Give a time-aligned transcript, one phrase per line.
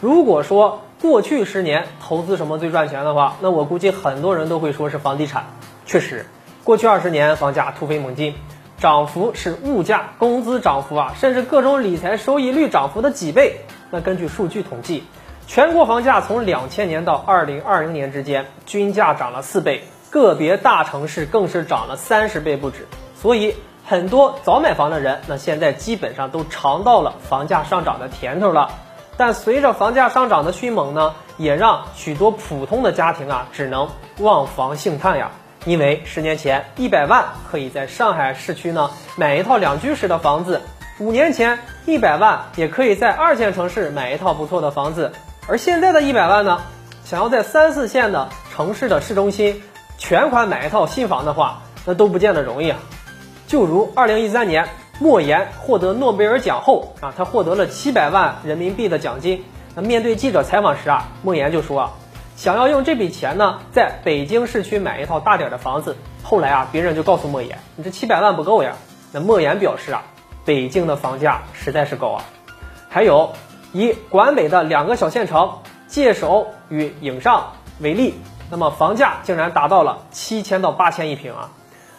[0.00, 5.46] 如果说过去十年投资什么最赚钱的话，那我估计很多人都会说是房地产。
[5.86, 6.26] 确实，
[6.62, 8.34] 过去二十年房价突飞猛进，
[8.78, 13.60] 涨幅是物价、工资涨幅啊，甚至各种理财收益率涨幅的几倍。
[13.90, 15.02] 那根据数据统计，
[15.46, 22.86] 全国房价从两千年到二零二零年之间，均价涨了四倍，个别大城市更是涨了三十倍不止。
[23.20, 28.70] 所以，很多早买房的人，那现在基本上都尝到了房价上涨的甜头了。
[29.18, 33.88] 但随着房价上涨的迅猛呢，也让许多普通的家庭啊，只能
[34.20, 35.32] 望房兴叹呀。
[35.64, 40.62] 因为十年前一百万可以在上海市区呢买一套两居室的房子，
[41.00, 45.12] 五年前一百万也可以在二线城市买一套不错的房子，
[45.48, 46.62] 而现在的一百万呢，
[47.04, 49.60] 想要在三四线的城市的市中心
[49.98, 52.78] 全款买一套新房的话，那都不见得容易啊。
[53.48, 54.68] 就如二零一三年。
[55.00, 59.44] 莫言获得诺贝尔奖后啊，他获得了七百万人民币的奖金。
[59.76, 61.90] 那面对记者采访时啊，莫言就说啊，
[62.34, 65.96] 想要用这笔钱呢，在北京市区买一套大点的房子。
[66.24, 68.72] 后来啊，别人就告诉莫言，你这七百万不够呀。
[69.12, 70.02] 那莫言表示啊，
[70.44, 72.24] 北京的房价实在是高啊。
[72.88, 73.34] 还有
[73.72, 78.14] 以管北的两个小县城界首与颍上为例，
[78.50, 81.50] 那么房价竟然达到了七千到八千一平啊。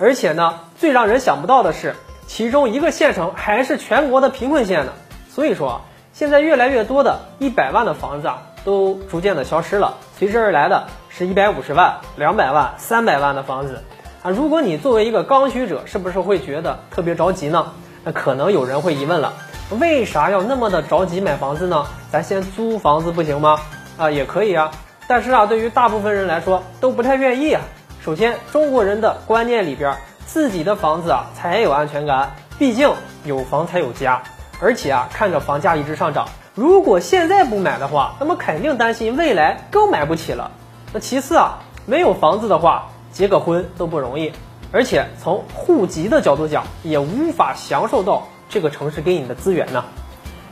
[0.00, 1.94] 而且呢，最让人想不到的是。
[2.32, 4.92] 其中一个县城还是全国的贫困县呢，
[5.28, 5.80] 所以说
[6.12, 13.82] 现在越来越多的一百万的房子啊，都逐渐的消失了，随之而来的是一百五十万、两百万、三百万的房子
[14.22, 14.30] 啊。
[14.30, 17.72] 如果你作为一个刚需者，是不是会觉得特别着急呢？
[18.04, 19.32] 那可能有人会疑问了，
[19.80, 21.84] 为啥要那么的着急买房子呢？
[22.12, 23.58] 咱先租房子不行吗？
[23.98, 24.70] 啊，也可以啊，
[25.08, 27.60] 但是啊，对于大部分人来说都不太愿意啊。
[28.04, 29.96] 首先，中国人的观念里边。
[30.32, 32.88] 自己的房子啊才有安全感，毕竟
[33.24, 34.22] 有房才有家。
[34.60, 40.52] 而且啊，看着房价一直上涨，如果现在不买的话，那么肯定担心未来更买不起了。
[40.92, 44.32] 那其次啊，没有房子的话，结个婚都不容易，
[44.70, 49.82] 而且从户籍的角度讲，也无法享受到这个城市给你的资源呢。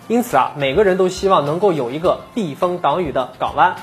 [0.09, 3.77] 因此啊，每个人都希望能够有一个避风挡雨的港湾。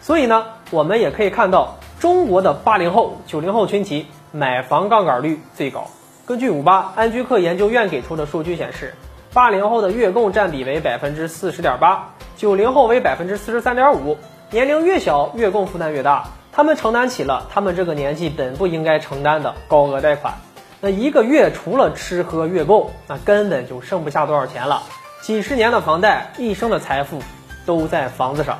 [0.00, 4.06] 所以呢，我们也可以看到中国的八零后、九零后群体。
[4.32, 5.86] 买房杠杆率最高。
[6.24, 8.94] 根据五八安居客研究院给出的数据显示，
[9.34, 14.16] 八零后的月供占比为百分之四十点八，九零后为百分之四十三点五。
[14.50, 20.34] 年龄越小，月供负担越大，他们承担起了他们这个年纪本不应该承担的高额贷款。
[20.80, 24.82] 那一个月除了吃喝月供，那根本就剩不下多少钱了。
[25.20, 27.22] 几十年的房贷，一生的财富
[27.64, 28.58] 都在房子上。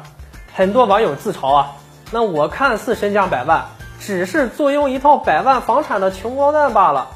[0.55, 1.73] 很多网友自嘲啊，
[2.11, 3.67] 那我看似身家百万。
[4.05, 7.07] 只是坐拥一套百万房产的穷光蛋罢了。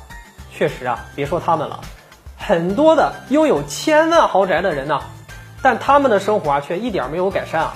[0.53, 1.81] 确实啊，别说他们了，
[2.39, 5.01] 很多的拥有千万豪宅的人呢，
[5.61, 7.75] 但他们的生活啊却一点没有改善啊，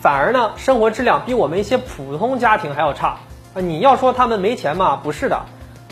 [0.00, 3.18] 反而呢生活质量比我们一些普通家庭还要差
[3.54, 3.60] 啊。
[3.60, 4.98] 你要说他们没钱吗？
[5.02, 5.42] 不是的，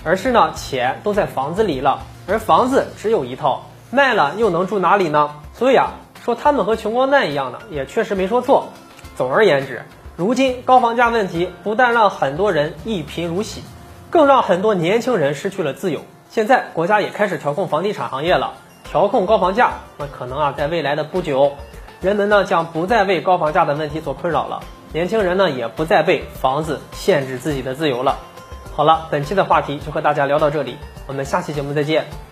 [0.02, 5.30] 而是呢钱都在房子里了，而房子只有一套，卖了又能住哪里呢？
[5.52, 5.90] 所以啊，
[6.24, 8.70] 说他们和穷光蛋一样的，也确实没说错。
[9.16, 9.84] 总而言之。
[10.22, 13.60] 如今高房价问题不但让很多人一贫如洗，
[14.08, 16.02] 更让很多年轻人失去了自由。
[16.30, 18.52] 现在国家也开始调控房地产行业了，
[18.84, 21.54] 调控高房价，那可能啊，在未来的不久，
[22.00, 24.62] 人们呢将不再为高房价的问题所困扰了，
[24.92, 28.16] 年轻人呢也不再被房子限制自己的自由了。
[28.76, 30.76] 好了，本期的话题就和大家聊到这里，
[31.08, 32.31] 我们下期节目再见。